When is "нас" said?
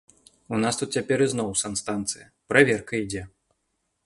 0.63-0.79